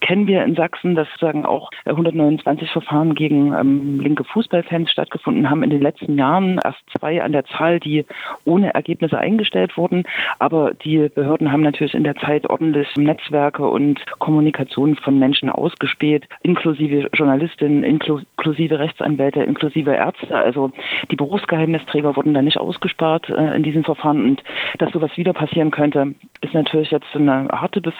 kennen 0.01 0.27
wir 0.27 0.43
in 0.43 0.55
Sachsen, 0.55 0.95
dass 0.95 1.07
sagen 1.19 1.45
auch 1.45 1.69
129 1.85 2.69
Verfahren 2.69 3.15
gegen 3.15 3.53
ähm, 3.53 3.99
linke 3.99 4.23
Fußballfans 4.25 4.91
stattgefunden 4.91 5.49
haben 5.49 5.63
in 5.63 5.69
den 5.69 5.81
letzten 5.81 6.17
Jahren. 6.17 6.59
Erst 6.63 6.81
zwei 6.97 7.23
an 7.23 7.31
der 7.31 7.45
Zahl, 7.45 7.79
die 7.79 8.05
ohne 8.43 8.73
Ergebnisse 8.73 9.17
eingestellt 9.17 9.77
wurden. 9.77 10.03
Aber 10.39 10.73
die 10.73 11.09
Behörden 11.09 11.51
haben 11.51 11.61
natürlich 11.61 11.93
in 11.93 12.03
der 12.03 12.15
Zeit 12.15 12.49
ordentlich 12.49 12.87
Netzwerke 12.97 13.67
und 13.67 13.99
Kommunikation 14.19 14.95
von 14.97 15.17
Menschen 15.17 15.49
ausgespäht, 15.49 16.27
inklusive 16.41 17.09
Journalistinnen, 17.13 17.83
inklusive 17.83 18.79
Rechtsanwälte, 18.79 19.43
inklusive 19.43 19.91
Ärzte. 19.91 20.35
Also 20.35 20.71
die 21.09 21.15
Berufsgeheimnisträger 21.15 22.15
wurden 22.15 22.33
da 22.33 22.41
nicht 22.41 22.57
ausgespart 22.57 23.29
äh, 23.29 23.55
in 23.55 23.63
diesen 23.63 23.83
Verfahren. 23.83 24.23
Und 24.23 24.43
dass 24.79 24.91
sowas 24.91 25.15
wieder 25.15 25.33
passieren 25.33 25.71
könnte, 25.71 26.15
ist 26.41 26.53
natürlich 26.53 26.91
jetzt 26.91 27.07
eine 27.15 27.47
harte 27.47 27.79
Befürchtung. 27.79 27.92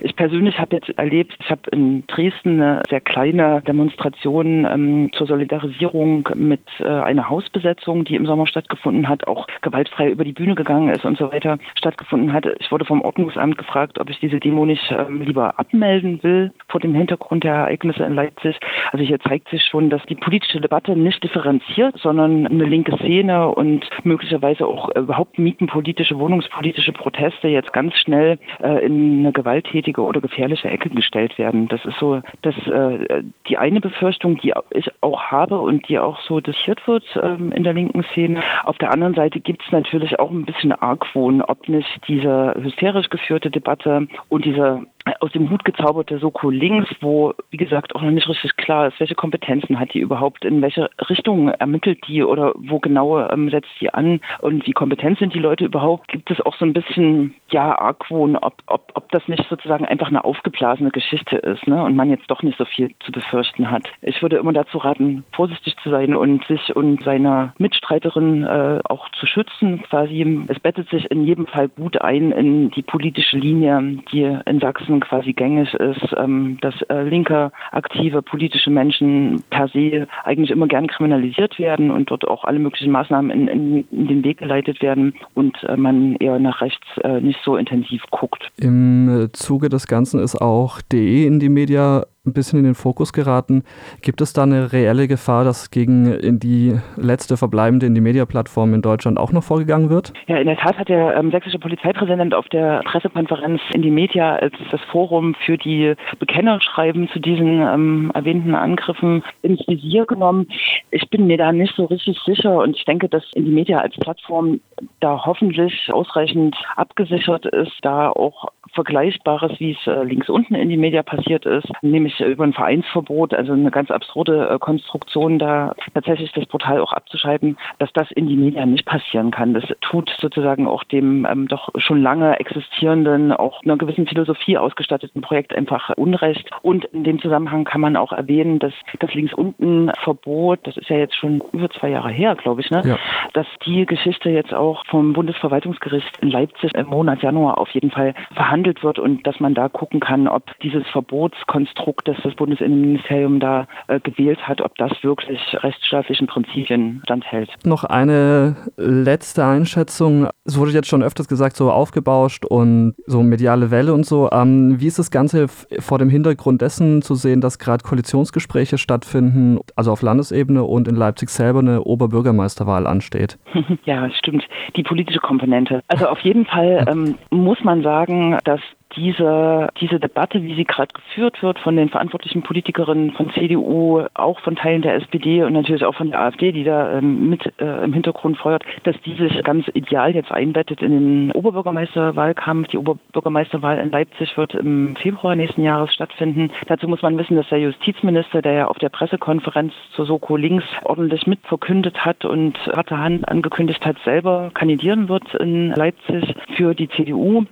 Ich 0.00 0.16
persönlich 0.16 0.58
habe 0.58 0.76
jetzt 0.76 0.90
erlebt, 0.98 1.36
ich 1.40 1.50
habe 1.50 1.62
in 1.72 2.06
Dresden 2.06 2.60
eine 2.60 2.82
sehr 2.88 3.00
kleine 3.00 3.62
Demonstration 3.62 4.64
ähm, 4.64 5.10
zur 5.12 5.26
Solidarisierung 5.26 6.28
mit 6.34 6.62
äh, 6.80 6.84
einer 6.84 7.28
Hausbesetzung, 7.28 8.04
die 8.04 8.16
im 8.16 8.26
Sommer 8.26 8.46
stattgefunden 8.46 9.08
hat, 9.08 9.26
auch 9.26 9.46
gewaltfrei 9.62 10.10
über 10.10 10.24
die 10.24 10.32
Bühne 10.32 10.54
gegangen 10.54 10.88
ist 10.90 11.04
und 11.04 11.18
so 11.18 11.32
weiter, 11.32 11.58
stattgefunden 11.74 12.32
hat. 12.32 12.46
Ich 12.58 12.70
wurde 12.70 12.84
vom 12.84 13.02
Ordnungsamt 13.02 13.58
gefragt, 13.58 13.98
ob 13.98 14.10
ich 14.10 14.18
diese 14.20 14.40
Demo 14.40 14.66
nicht 14.66 14.90
ähm, 14.90 15.22
lieber 15.22 15.58
abmelden 15.58 16.22
will 16.22 16.52
vor 16.68 16.80
dem 16.80 16.94
Hintergrund 16.94 17.44
der 17.44 17.54
Ereignisse 17.54 18.04
in 18.04 18.14
Leipzig. 18.14 18.58
Also 18.92 19.04
hier 19.04 19.20
zeigt 19.20 19.48
sich 19.48 19.62
schon, 19.64 19.90
dass 19.90 20.02
die 20.06 20.14
politische 20.14 20.60
Debatte 20.60 20.96
nicht 20.96 21.22
differenziert, 21.22 21.96
sondern 21.98 22.46
eine 22.46 22.64
linke 22.64 22.96
Szene 22.96 23.48
und 23.48 23.86
möglicherweise 24.04 24.66
auch 24.66 24.94
überhaupt 24.94 25.38
mietenpolitische, 25.38 26.18
wohnungspolitische 26.18 26.92
Proteste 26.92 27.48
jetzt 27.48 27.72
ganz 27.72 27.94
schnell 27.96 28.38
äh, 28.62 28.79
in 28.80 29.20
eine 29.20 29.32
gewalttätige 29.32 30.02
oder 30.02 30.20
gefährliche 30.20 30.68
Ecke 30.68 30.90
gestellt 30.90 31.38
werden. 31.38 31.68
Das 31.68 31.84
ist 31.84 31.98
so 31.98 32.20
dass 32.42 32.54
äh, 32.66 33.22
die 33.48 33.58
eine 33.58 33.80
Befürchtung, 33.80 34.36
die 34.38 34.52
ich 34.70 34.90
auch 35.00 35.22
habe 35.24 35.60
und 35.60 35.88
die 35.88 35.98
auch 35.98 36.20
so 36.20 36.40
diskutiert 36.40 36.86
wird 36.86 37.04
ähm, 37.22 37.52
in 37.52 37.64
der 37.64 37.74
linken 37.74 38.04
Szene. 38.12 38.42
Auf 38.64 38.78
der 38.78 38.92
anderen 38.92 39.14
Seite 39.14 39.40
gibt 39.40 39.62
es 39.64 39.72
natürlich 39.72 40.18
auch 40.18 40.30
ein 40.30 40.44
bisschen 40.44 40.72
Argwohn, 40.72 41.42
ob 41.42 41.68
nicht 41.68 41.88
diese 42.08 42.54
hysterisch 42.60 43.10
geführte 43.10 43.50
Debatte 43.50 44.06
und 44.28 44.44
diese 44.44 44.82
aus 45.20 45.32
dem 45.32 45.50
Hut 45.50 45.64
gezauberte 45.64 46.18
Soko 46.18 46.50
links, 46.50 46.90
wo, 47.00 47.34
wie 47.50 47.56
gesagt, 47.56 47.94
auch 47.94 48.02
noch 48.02 48.10
nicht 48.10 48.28
richtig 48.28 48.56
klar 48.56 48.88
ist, 48.88 49.00
welche 49.00 49.14
Kompetenzen 49.14 49.78
hat 49.80 49.94
die 49.94 50.00
überhaupt, 50.00 50.44
in 50.44 50.62
welche 50.62 50.90
Richtung 51.08 51.48
ermittelt 51.48 52.00
die 52.06 52.22
oder 52.22 52.52
wo 52.56 52.78
genau 52.78 53.26
ähm, 53.28 53.50
setzt 53.50 53.70
die 53.80 53.92
an 53.92 54.20
und 54.40 54.66
wie 54.66 54.72
kompetent 54.72 55.18
sind 55.18 55.34
die 55.34 55.38
Leute 55.38 55.64
überhaupt, 55.64 56.08
gibt 56.08 56.30
es 56.30 56.40
auch 56.40 56.56
so 56.56 56.64
ein 56.64 56.72
bisschen, 56.72 57.34
ja, 57.50 57.78
Argwohn, 57.78 58.36
ob, 58.36 58.54
ob, 58.66 58.92
ob 58.94 59.10
das 59.10 59.26
nicht 59.28 59.46
sozusagen 59.48 59.84
einfach 59.84 60.08
eine 60.08 60.24
aufgeblasene 60.24 60.90
Geschichte 60.90 61.36
ist 61.36 61.66
ne? 61.66 61.82
und 61.82 61.96
man 61.96 62.10
jetzt 62.10 62.30
doch 62.30 62.42
nicht 62.42 62.58
so 62.58 62.64
viel 62.64 62.94
zu 63.00 63.12
befürchten 63.12 63.70
hat. 63.70 63.84
Ich 64.02 64.20
würde 64.22 64.36
immer 64.36 64.52
dazu 64.52 64.78
raten, 64.78 65.24
vorsichtig 65.32 65.76
zu 65.82 65.90
sein 65.90 66.14
und 66.14 66.44
sich 66.46 66.74
und 66.76 67.02
seiner 67.02 67.54
Mitstreiterin 67.58 68.44
äh, 68.44 68.80
auch 68.84 69.08
zu 69.12 69.26
schützen. 69.26 69.82
Quasi, 69.82 70.46
es 70.48 70.60
bettet 70.60 70.88
sich 70.90 71.10
in 71.10 71.24
jedem 71.24 71.46
Fall 71.46 71.68
gut 71.68 72.00
ein 72.00 72.32
in 72.32 72.70
die 72.70 72.82
politische 72.82 73.38
Linie, 73.38 73.98
die 74.12 74.22
in 74.44 74.60
Sachsen 74.60 74.89
quasi 74.98 75.32
gängig 75.32 75.72
ist, 75.74 76.14
ähm, 76.16 76.58
dass 76.60 76.74
äh, 76.88 77.02
linke, 77.02 77.52
aktive 77.70 78.22
politische 78.22 78.70
Menschen 78.70 79.44
per 79.50 79.68
se 79.68 80.08
eigentlich 80.24 80.50
immer 80.50 80.66
gern 80.66 80.88
kriminalisiert 80.88 81.58
werden 81.60 81.92
und 81.92 82.10
dort 82.10 82.26
auch 82.26 82.42
alle 82.44 82.58
möglichen 82.58 82.90
Maßnahmen 82.90 83.30
in, 83.30 83.46
in, 83.46 83.88
in 83.92 84.08
den 84.08 84.24
Weg 84.24 84.38
geleitet 84.38 84.82
werden 84.82 85.14
und 85.34 85.62
äh, 85.64 85.76
man 85.76 86.16
eher 86.16 86.40
nach 86.40 86.60
rechts 86.60 86.86
äh, 87.04 87.20
nicht 87.20 87.38
so 87.44 87.56
intensiv 87.56 88.02
guckt. 88.10 88.50
Im 88.56 89.28
Zuge 89.32 89.68
des 89.68 89.86
Ganzen 89.86 90.20
ist 90.20 90.34
auch 90.34 90.80
DE 90.82 91.26
in 91.26 91.38
die 91.38 91.48
Media 91.48 92.04
ein 92.26 92.34
bisschen 92.34 92.58
in 92.58 92.66
den 92.66 92.74
Fokus 92.74 93.14
geraten. 93.14 93.64
Gibt 94.02 94.20
es 94.20 94.34
da 94.34 94.42
eine 94.42 94.74
reelle 94.74 95.08
Gefahr, 95.08 95.44
dass 95.44 95.70
gegen 95.70 96.38
die 96.38 96.78
letzte 96.96 97.38
verbleibende 97.38 97.86
in 97.86 97.94
die 97.94 98.02
Media-Plattform 98.02 98.74
in 98.74 98.82
Deutschland 98.82 99.18
auch 99.18 99.32
noch 99.32 99.42
vorgegangen 99.42 99.88
wird? 99.88 100.12
Ja, 100.26 100.36
in 100.36 100.46
der 100.46 100.58
Tat 100.58 100.76
hat 100.76 100.90
der 100.90 101.16
ähm, 101.16 101.30
sächsische 101.30 101.58
Polizeipräsident 101.58 102.34
auf 102.34 102.46
der 102.50 102.82
Pressekonferenz 102.84 103.62
in 103.72 103.80
die 103.80 103.90
Media 103.90 104.36
als 104.36 104.52
das 104.70 104.82
Forum 104.92 105.34
für 105.46 105.56
die 105.56 105.94
Bekennerschreiben 106.18 107.08
zu 107.08 107.20
diesen 107.20 107.62
ähm, 107.62 108.10
erwähnten 108.12 108.54
Angriffen 108.54 109.22
ins 109.40 109.66
Visier 109.66 110.04
genommen. 110.04 110.46
Ich 110.90 111.08
bin 111.08 111.26
mir 111.26 111.38
da 111.38 111.52
nicht 111.52 111.74
so 111.74 111.86
richtig 111.86 112.18
sicher 112.26 112.58
und 112.58 112.76
ich 112.76 112.84
denke, 112.84 113.08
dass 113.08 113.24
in 113.34 113.46
die 113.46 113.50
Media 113.50 113.78
als 113.78 113.96
Plattform 113.96 114.60
da 115.00 115.24
hoffentlich 115.24 115.90
ausreichend 115.90 116.54
abgesichert 116.76 117.46
ist, 117.46 117.72
da 117.80 118.10
auch 118.10 118.48
Vergleichbares, 118.74 119.58
wie 119.58 119.72
es 119.72 119.86
äh, 119.86 120.04
links 120.04 120.28
unten 120.28 120.54
in 120.54 120.68
die 120.68 120.76
Media 120.76 121.02
passiert 121.02 121.44
ist, 121.44 121.68
nämlich 121.82 122.09
über 122.18 122.44
ein 122.44 122.52
Vereinsverbot, 122.52 123.34
also 123.34 123.52
eine 123.52 123.70
ganz 123.70 123.90
absurde 123.90 124.48
äh, 124.48 124.58
Konstruktion, 124.58 125.38
da 125.38 125.74
tatsächlich 125.94 126.32
das 126.32 126.46
Portal 126.46 126.80
auch 126.80 126.92
abzuschalten, 126.92 127.56
dass 127.78 127.92
das 127.92 128.10
in 128.10 128.26
die 128.26 128.36
Media 128.36 128.66
nicht 128.66 128.86
passieren 128.86 129.30
kann. 129.30 129.54
Das 129.54 129.64
tut 129.80 130.10
sozusagen 130.18 130.66
auch 130.66 130.82
dem 130.84 131.26
ähm, 131.30 131.48
doch 131.48 131.68
schon 131.76 132.02
lange 132.02 132.40
existierenden, 132.40 133.32
auch 133.32 133.62
einer 133.62 133.76
gewissen 133.76 134.06
Philosophie 134.06 134.58
ausgestatteten 134.58 135.22
Projekt 135.22 135.54
einfach 135.54 135.90
Unrecht. 135.96 136.50
Und 136.62 136.86
in 136.86 137.04
dem 137.04 137.20
Zusammenhang 137.20 137.64
kann 137.64 137.80
man 137.80 137.96
auch 137.96 138.12
erwähnen, 138.12 138.58
dass 138.58 138.72
das 138.98 139.12
links 139.14 139.34
unten 139.34 139.90
Verbot, 140.02 140.60
das 140.64 140.76
ist 140.76 140.88
ja 140.88 140.96
jetzt 140.96 141.16
schon 141.16 141.42
über 141.52 141.70
zwei 141.70 141.90
Jahre 141.90 142.10
her, 142.10 142.34
glaube 142.34 142.60
ich, 142.60 142.70
ne? 142.70 142.82
Ja. 142.84 142.98
dass 143.34 143.46
die 143.66 143.84
Geschichte 143.86 144.30
jetzt 144.30 144.54
auch 144.54 144.84
vom 144.86 145.12
Bundesverwaltungsgericht 145.12 146.18
in 146.20 146.30
Leipzig 146.30 146.74
im 146.74 146.86
Monat 146.86 147.22
Januar 147.22 147.58
auf 147.58 147.70
jeden 147.70 147.90
Fall 147.90 148.14
verhandelt 148.34 148.82
wird 148.82 148.98
und 148.98 149.26
dass 149.26 149.38
man 149.40 149.54
da 149.54 149.68
gucken 149.68 150.00
kann, 150.00 150.28
ob 150.28 150.58
dieses 150.60 150.86
Verbotskonstrukt, 150.88 151.99
das 152.02 152.16
das 152.22 152.34
Bundesinnenministerium 152.34 153.40
da 153.40 153.66
äh, 153.88 154.00
gewählt 154.00 154.38
hat, 154.46 154.60
ob 154.60 154.76
das 154.76 154.92
wirklich 155.02 155.40
rechtsstaatlichen 155.52 156.26
Prinzipien 156.26 157.00
standhält. 157.04 157.50
Noch 157.64 157.84
eine 157.84 158.56
letzte 158.76 159.44
Einschätzung. 159.44 160.28
Es 160.44 160.58
wurde 160.58 160.72
jetzt 160.72 160.88
schon 160.88 161.02
öfters 161.02 161.28
gesagt, 161.28 161.56
so 161.56 161.70
aufgebauscht 161.70 162.44
und 162.44 162.94
so 163.06 163.22
mediale 163.22 163.70
Welle 163.70 163.92
und 163.92 164.06
so. 164.06 164.30
Ähm, 164.32 164.80
wie 164.80 164.86
ist 164.86 164.98
das 164.98 165.10
Ganze 165.10 165.48
vor 165.48 165.98
dem 165.98 166.10
Hintergrund 166.10 166.62
dessen 166.62 167.02
zu 167.02 167.14
sehen, 167.14 167.40
dass 167.40 167.58
gerade 167.58 167.84
Koalitionsgespräche 167.84 168.78
stattfinden, 168.78 169.60
also 169.76 169.92
auf 169.92 170.02
Landesebene 170.02 170.64
und 170.64 170.88
in 170.88 170.96
Leipzig 170.96 171.30
selber 171.30 171.60
eine 171.60 171.82
Oberbürgermeisterwahl 171.82 172.86
ansteht? 172.86 173.38
Ja, 173.84 174.10
stimmt. 174.10 174.44
Die 174.76 174.82
politische 174.82 175.20
Komponente. 175.20 175.82
Also 175.88 176.06
auf 176.06 176.20
jeden 176.20 176.44
Fall 176.44 176.84
ähm, 176.90 177.16
muss 177.30 177.62
man 177.64 177.82
sagen, 177.82 178.36
dass 178.44 178.60
diese, 178.96 179.68
diese 179.80 180.00
Debatte, 180.00 180.42
wie 180.42 180.54
sie 180.54 180.64
gerade 180.64 180.92
geführt 180.92 181.42
wird 181.42 181.58
von 181.58 181.76
den 181.76 181.88
verantwortlichen 181.88 182.42
Politikerinnen 182.42 183.12
von 183.12 183.30
CDU, 183.32 184.04
auch 184.14 184.40
von 184.40 184.56
Teilen 184.56 184.82
der 184.82 184.96
SPD 184.96 185.42
und 185.42 185.52
natürlich 185.52 185.84
auch 185.84 185.94
von 185.94 186.10
der 186.10 186.20
AfD, 186.20 186.52
die 186.52 186.64
da 186.64 186.98
ähm, 186.98 187.30
mit 187.30 187.52
äh, 187.60 187.84
im 187.84 187.92
Hintergrund 187.92 188.38
feuert, 188.38 188.64
dass 188.84 189.00
die 189.02 189.14
sich 189.14 189.42
ganz 189.44 189.66
ideal 189.74 190.14
jetzt 190.14 190.32
einbettet 190.32 190.82
in 190.82 190.90
den 190.90 191.32
Oberbürgermeisterwahlkampf. 191.32 192.68
Die 192.68 192.78
Oberbürgermeisterwahl 192.78 193.78
in 193.78 193.90
Leipzig 193.90 194.36
wird 194.36 194.54
im 194.54 194.96
Februar 194.96 195.36
nächsten 195.36 195.62
Jahres 195.62 195.92
stattfinden. 195.94 196.50
Dazu 196.66 196.88
muss 196.88 197.02
man 197.02 197.16
wissen, 197.18 197.36
dass 197.36 197.48
der 197.48 197.60
Justizminister, 197.60 198.42
der 198.42 198.52
ja 198.52 198.66
auf 198.68 198.78
der 198.78 198.88
Pressekonferenz 198.88 199.72
zur 199.94 200.06
Soko 200.06 200.36
Links 200.36 200.64
ordentlich 200.84 201.26
mitverkündet 201.26 202.04
hat 202.04 202.24
und 202.24 202.58
harte 202.66 202.98
Hand 202.98 203.28
angekündigt 203.28 203.84
hat, 203.84 203.96
selber 204.04 204.50
kandidieren 204.54 205.08
wird 205.08 205.34
in 205.34 205.70
Leipzig 205.70 206.34
für 206.56 206.74
die 206.74 206.88
CDU. 206.88 207.44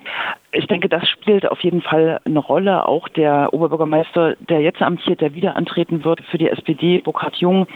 Ich 0.58 0.66
denke, 0.66 0.88
das 0.88 1.08
spielt 1.08 1.48
auf 1.48 1.60
jeden 1.60 1.82
Fall 1.82 2.18
eine 2.24 2.40
Rolle. 2.40 2.88
Auch 2.88 3.06
der 3.08 3.54
Oberbürgermeister, 3.54 4.34
der 4.48 4.60
jetzt 4.60 4.82
amtiert, 4.82 5.20
der 5.20 5.32
wieder 5.32 5.54
antreten 5.54 6.02
wird 6.02 6.20
für 6.32 6.36
die 6.36 6.48
SPD, 6.48 6.98
Burkhard 6.98 7.36
Jung, 7.36 7.68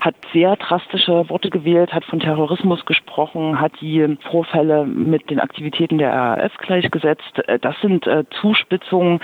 hat 0.00 0.16
sehr 0.32 0.56
drastische 0.56 1.28
Worte 1.30 1.48
gewählt, 1.48 1.94
hat 1.94 2.04
von 2.04 2.18
Terrorismus 2.18 2.84
gesprochen, 2.86 3.60
hat 3.60 3.70
die 3.80 4.16
Vorfälle 4.32 4.84
mit 4.84 5.30
den 5.30 5.38
Aktivitäten 5.38 5.98
der 5.98 6.12
RAF 6.12 6.56
gleichgesetzt. 6.58 7.40
Das 7.60 7.80
sind 7.80 8.08
äh, 8.08 8.24
Zuspitzungen, 8.40 9.20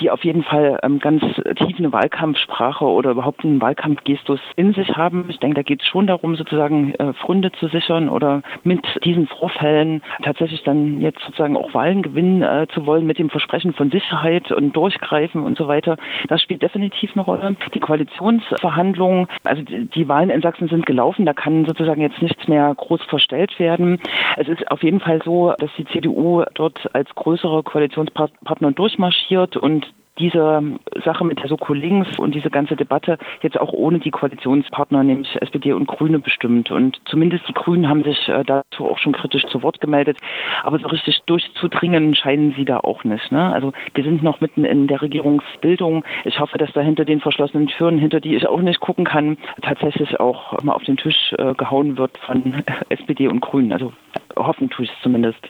die 0.00 0.10
auf 0.10 0.24
jeden 0.24 0.42
Fall 0.42 0.78
ähm, 0.82 0.98
ganz 0.98 1.22
tief 1.56 1.78
eine 1.78 1.92
Wahlkampfsprache 1.92 2.86
oder 2.86 3.10
überhaupt 3.10 3.44
einen 3.44 3.60
Wahlkampfgestus 3.60 4.40
in 4.56 4.72
sich 4.72 4.96
haben. 4.96 5.26
Ich 5.28 5.40
denke, 5.40 5.56
da 5.56 5.62
geht 5.62 5.82
es 5.82 5.88
schon 5.88 6.06
darum, 6.06 6.36
sozusagen 6.36 6.94
äh, 6.94 7.12
Fründe 7.12 7.52
zu 7.52 7.68
sichern 7.68 8.08
oder 8.08 8.40
mit 8.64 8.80
diesen 9.04 9.26
Vorfällen 9.26 10.00
tatsächlich 10.22 10.62
dann 10.62 11.02
jetzt 11.02 11.20
sozusagen 11.20 11.58
auch 11.58 11.74
Wahlen 11.74 12.00
gewinnen 12.00 12.45
äh, 12.46 12.66
zu 12.68 12.86
wollen 12.86 13.06
mit 13.06 13.18
dem 13.18 13.30
Versprechen 13.30 13.72
von 13.72 13.90
Sicherheit 13.90 14.50
und 14.52 14.74
Durchgreifen 14.74 15.42
und 15.42 15.58
so 15.58 15.68
weiter. 15.68 15.96
Das 16.28 16.42
spielt 16.42 16.62
definitiv 16.62 17.12
eine 17.14 17.24
Rolle. 17.24 17.56
Die 17.74 17.80
Koalitionsverhandlungen, 17.80 19.26
also 19.44 19.62
die, 19.62 19.86
die 19.86 20.08
Wahlen 20.08 20.30
in 20.30 20.42
Sachsen 20.42 20.68
sind 20.68 20.86
gelaufen, 20.86 21.26
da 21.26 21.32
kann 21.32 21.64
sozusagen 21.64 22.00
jetzt 22.00 22.22
nichts 22.22 22.48
mehr 22.48 22.74
groß 22.74 23.02
verstellt 23.04 23.58
werden. 23.58 24.00
Es 24.36 24.48
ist 24.48 24.70
auf 24.70 24.82
jeden 24.82 25.00
Fall 25.00 25.20
so, 25.24 25.54
dass 25.58 25.70
die 25.76 25.86
CDU 25.86 26.44
dort 26.54 26.88
als 26.94 27.14
größere 27.14 27.62
Koalitionspartner 27.62 28.72
durchmarschiert 28.72 29.56
und 29.56 29.86
diese 30.18 30.62
Sache 31.04 31.24
mit 31.24 31.40
der 31.40 31.48
Soko 31.48 31.74
Links 31.74 32.18
und 32.18 32.34
diese 32.34 32.50
ganze 32.50 32.76
Debatte 32.76 33.18
jetzt 33.42 33.58
auch 33.60 33.72
ohne 33.72 33.98
die 33.98 34.10
Koalitionspartner, 34.10 35.02
nämlich 35.02 35.40
SPD 35.40 35.72
und 35.72 35.86
Grüne 35.86 36.18
bestimmt. 36.18 36.70
Und 36.70 37.00
zumindest 37.06 37.48
die 37.48 37.52
Grünen 37.52 37.88
haben 37.88 38.04
sich 38.04 38.28
äh, 38.28 38.44
dazu 38.44 38.86
auch 38.86 38.98
schon 38.98 39.12
kritisch 39.12 39.44
zu 39.46 39.62
Wort 39.62 39.80
gemeldet. 39.80 40.18
Aber 40.62 40.78
so 40.78 40.88
richtig 40.88 41.20
durchzudringen 41.26 42.14
scheinen 42.14 42.54
sie 42.56 42.64
da 42.64 42.78
auch 42.78 43.04
nicht. 43.04 43.30
Ne? 43.32 43.52
Also 43.52 43.72
wir 43.94 44.04
sind 44.04 44.22
noch 44.22 44.40
mitten 44.40 44.64
in 44.64 44.86
der 44.86 45.02
Regierungsbildung. 45.02 46.04
Ich 46.24 46.40
hoffe, 46.40 46.58
dass 46.58 46.72
da 46.72 46.80
hinter 46.80 47.04
den 47.04 47.20
verschlossenen 47.20 47.66
Türen, 47.68 47.98
hinter 47.98 48.20
die 48.20 48.36
ich 48.36 48.46
auch 48.46 48.60
nicht 48.60 48.80
gucken 48.80 49.04
kann, 49.04 49.38
tatsächlich 49.62 50.18
auch 50.20 50.62
mal 50.62 50.72
auf 50.72 50.84
den 50.84 50.96
Tisch 50.96 51.34
äh, 51.38 51.54
gehauen 51.54 51.98
wird 51.98 52.16
von 52.18 52.62
SPD 52.88 53.28
und 53.28 53.40
Grünen. 53.40 53.72
Also 53.72 53.92
hoffen 54.36 54.70
tue 54.70 54.84
ich 54.84 54.90
es 54.90 55.02
zumindest. 55.02 55.40